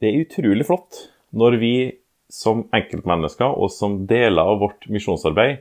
Det 0.00 0.08
er 0.08 0.22
utrolig 0.22 0.64
flott 0.64 0.98
når 1.36 1.58
vi 1.60 1.74
som 2.32 2.62
enkeltmennesker 2.72 3.52
og 3.52 3.68
som 3.74 3.98
deler 4.08 4.48
av 4.48 4.62
vårt 4.62 4.86
misjonsarbeid 4.88 5.58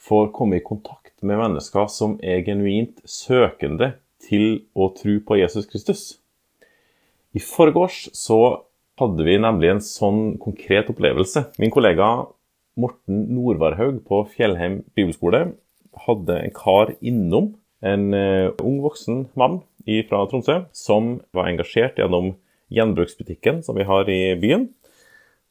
får 0.00 0.30
komme 0.36 0.56
i 0.56 0.64
kontakt 0.64 1.12
med 1.20 1.36
mennesker 1.42 1.90
som 1.92 2.14
er 2.24 2.40
genuint 2.46 3.02
søkende 3.04 3.90
til 4.24 4.62
å 4.72 4.88
tro 4.96 5.18
på 5.28 5.36
Jesus 5.42 5.68
Kristus. 5.68 6.04
I 7.36 7.42
forgårs 7.42 8.06
så 8.16 8.38
hadde 8.96 9.26
vi 9.28 9.36
nemlig 9.44 9.74
en 9.74 9.84
sånn 9.84 10.22
konkret 10.40 10.88
opplevelse. 10.92 11.44
Min 11.60 11.74
kollega 11.74 12.08
Morten 12.80 13.26
Nordvarhaug 13.36 14.00
på 14.08 14.22
Fjellheim 14.32 14.80
bibelskole 14.96 15.50
hadde 16.06 16.40
en 16.46 16.56
kar 16.56 16.94
innom, 17.04 17.52
en 17.84 18.08
uh, 18.16 18.56
ung 18.64 18.80
voksen 18.84 19.26
mann 19.36 19.60
fra 20.08 20.24
Tromsø, 20.26 20.62
som 20.72 21.18
var 21.36 21.52
engasjert 21.52 22.00
gjennom 22.00 22.32
gjenbruksbutikken 22.72 23.62
som 23.66 23.78
vi 23.78 23.86
har 23.86 24.10
i 24.10 24.34
byen. 24.40 24.68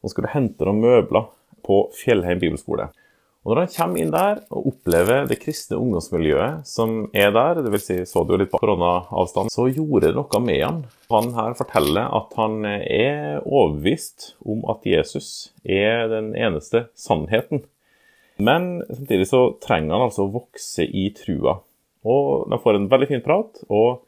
Han 0.02 0.12
skulle 0.12 0.32
hente 0.32 0.66
noen 0.66 0.82
møbler 0.84 1.28
på 1.66 1.86
Fjellheim 1.96 2.40
bibelskole. 2.42 2.90
Og 3.46 3.52
Når 3.54 3.60
han 3.60 3.74
kommer 3.76 4.02
inn 4.02 4.10
der 4.10 4.40
og 4.50 4.64
opplever 4.72 5.26
det 5.30 5.38
kristne 5.38 5.78
ungdomsmiljøet 5.78 6.66
som 6.66 7.04
er 7.14 7.30
der, 7.30 7.60
dvs. 7.62 7.84
Si, 7.84 7.98
så 8.10 8.24
du 8.26 8.34
jo 8.34 8.40
litt 8.40 8.50
på 8.50 8.58
koronaavstand, 8.58 9.52
så 9.54 9.68
gjorde 9.70 10.08
det 10.08 10.16
noe 10.16 10.40
med 10.42 10.62
han. 10.64 10.80
Han 11.14 11.30
her 11.36 11.54
forteller 11.54 12.10
at 12.18 12.34
han 12.40 12.66
er 12.66 13.38
overbevist 13.44 14.32
om 14.42 14.66
at 14.72 14.82
Jesus 14.90 15.52
er 15.62 16.10
den 16.10 16.32
eneste 16.34 16.88
sannheten. 16.98 17.62
Men 18.42 18.82
samtidig 18.90 19.30
så 19.30 19.44
trenger 19.62 19.94
han 19.94 20.08
altså 20.08 20.26
å 20.26 20.34
vokse 20.34 20.82
i 20.82 21.06
trua. 21.14 21.60
Og 22.02 22.50
de 22.50 22.58
får 22.62 22.80
en 22.80 22.90
veldig 22.90 23.10
fin 23.14 23.22
prat, 23.22 23.62
og 23.70 24.02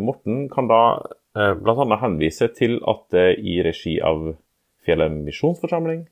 Morten 0.00 0.48
kan 0.50 0.66
da 0.70 0.82
bl.a. 1.32 1.96
henviser 2.02 2.50
til 2.56 2.78
at 2.88 3.06
det 3.14 3.28
i 3.40 3.60
regi 3.64 3.98
av 4.04 4.34
Fjellheim 4.82 5.22
misjonsforsamling 5.26 6.04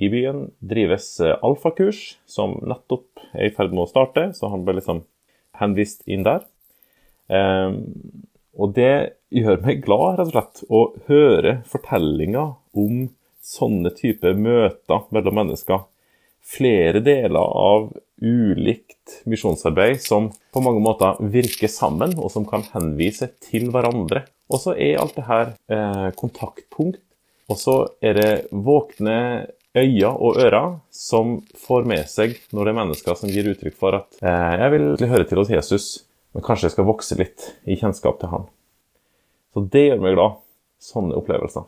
i 0.00 0.08
byen 0.08 0.46
drives 0.64 1.20
eh, 1.20 1.36
alfakurs, 1.44 2.18
som 2.26 2.56
nettopp 2.64 3.20
er 3.34 3.50
i 3.50 3.54
ferd 3.54 3.74
med 3.74 3.84
å 3.84 3.90
starte, 3.90 4.30
så 4.36 4.48
han 4.52 4.64
ble 4.64 4.78
liksom 4.78 5.04
henvist 5.60 6.06
inn 6.08 6.24
der. 6.26 6.46
Um, 7.28 7.82
og 8.56 8.72
det 8.78 9.20
gjør 9.30 9.60
meg 9.66 9.82
glad, 9.84 10.18
rett 10.18 10.30
og 10.30 10.32
slett, 10.32 10.62
å 10.66 10.80
høre 11.10 11.52
fortellinger 11.68 12.56
om 12.80 13.10
sånne 13.44 13.92
type 13.96 14.32
møter 14.36 15.04
mellom 15.14 15.36
mennesker. 15.42 15.84
Flere 16.40 17.02
deler 17.04 17.40
av 17.40 17.90
ulikt 18.20 19.20
misjonsarbeid 19.28 20.00
som 20.02 20.28
på 20.52 20.62
mange 20.64 20.82
måter 20.84 21.20
virker 21.32 21.70
sammen, 21.72 22.16
og 22.18 22.32
som 22.32 22.46
kan 22.48 22.64
henvise 22.74 23.30
til 23.44 23.70
hverandre. 23.72 24.24
Og 24.50 24.62
så 24.64 24.74
er 24.74 24.98
alt 25.00 25.16
det 25.16 25.26
her 25.28 25.54
eh, 25.70 26.10
kontaktpunkt, 26.18 27.00
og 27.50 27.58
så 27.58 27.76
er 28.02 28.18
det 28.18 28.30
våkne 28.50 29.46
øyne 29.78 30.10
og 30.10 30.38
ører 30.42 30.78
som 30.94 31.40
får 31.58 31.86
med 31.86 32.06
seg 32.10 32.36
når 32.54 32.66
det 32.66 32.72
er 32.72 32.78
mennesker 32.80 33.18
som 33.18 33.30
gir 33.30 33.50
uttrykk 33.52 33.76
for 33.78 33.98
at 34.00 34.22
eh, 34.22 34.54
jeg 34.62 34.74
vil 34.74 35.10
høre 35.10 35.26
til 35.26 35.42
hos 35.42 35.52
Jesus, 35.54 35.90
men 36.34 36.46
kanskje 36.46 36.68
jeg 36.68 36.76
skal 36.76 36.88
vokse 36.90 37.18
litt 37.18 37.50
i 37.66 37.78
kjennskap 37.78 38.20
til 38.20 38.34
han. 38.34 38.48
Så 39.54 39.66
det 39.66 39.88
gjør 39.88 40.02
meg 40.04 40.16
glad. 40.18 40.38
Sånne 40.80 41.16
opplevelser. 41.18 41.66